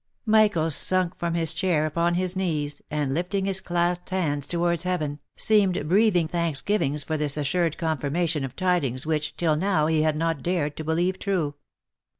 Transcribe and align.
Michael 0.25 0.71
sunk 0.71 1.15
from 1.19 1.35
his 1.35 1.53
chair 1.53 1.85
upon 1.85 2.15
his 2.15 2.35
knees, 2.35 2.81
and 2.89 3.13
lifting 3.13 3.45
his 3.45 3.61
clasped 3.61 4.09
hands 4.09 4.47
towards 4.47 4.81
Heaven, 4.81 5.19
seemed 5.37 5.87
breathing 5.87 6.27
thanksgivings 6.27 7.03
for 7.03 7.17
this 7.17 7.37
as 7.37 7.45
sured 7.45 7.77
confirmation 7.77 8.43
of 8.43 8.55
tidings 8.55 9.05
which, 9.05 9.37
till 9.37 9.55
now, 9.55 9.85
he 9.85 10.01
had 10.01 10.15
not 10.15 10.41
dared 10.41 10.75
to 10.77 10.83
believe 10.83 11.19
true. 11.19 11.53